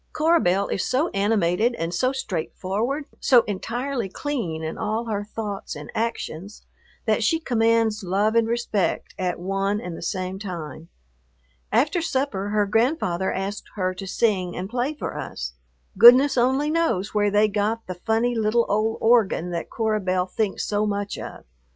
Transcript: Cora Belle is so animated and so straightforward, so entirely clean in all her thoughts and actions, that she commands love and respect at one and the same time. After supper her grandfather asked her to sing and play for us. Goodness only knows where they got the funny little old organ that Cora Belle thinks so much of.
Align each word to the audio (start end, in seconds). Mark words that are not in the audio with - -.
Cora 0.13 0.39
Belle 0.39 0.67
is 0.69 0.83
so 0.83 1.09
animated 1.09 1.75
and 1.75 1.93
so 1.93 2.11
straightforward, 2.11 3.05
so 3.19 3.43
entirely 3.43 4.09
clean 4.09 4.63
in 4.63 4.75
all 4.75 5.05
her 5.05 5.23
thoughts 5.23 5.75
and 5.75 5.91
actions, 5.93 6.65
that 7.05 7.23
she 7.23 7.39
commands 7.39 8.01
love 8.03 8.33
and 8.33 8.47
respect 8.47 9.13
at 9.19 9.37
one 9.39 9.79
and 9.79 9.95
the 9.95 10.01
same 10.01 10.39
time. 10.39 10.89
After 11.71 12.01
supper 12.01 12.49
her 12.49 12.65
grandfather 12.65 13.31
asked 13.31 13.69
her 13.75 13.93
to 13.93 14.07
sing 14.07 14.57
and 14.57 14.67
play 14.67 14.95
for 14.95 15.15
us. 15.19 15.53
Goodness 15.95 16.35
only 16.35 16.71
knows 16.71 17.13
where 17.13 17.29
they 17.29 17.47
got 17.47 17.85
the 17.85 17.93
funny 17.93 18.33
little 18.33 18.65
old 18.67 18.97
organ 19.01 19.51
that 19.51 19.69
Cora 19.69 19.99
Belle 19.99 20.25
thinks 20.25 20.65
so 20.65 20.87
much 20.87 21.19
of. 21.19 21.45